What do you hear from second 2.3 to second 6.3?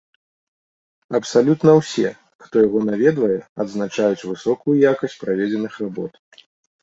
хто яго наведвае, адзначаюць высокую якасць праведзеных работ.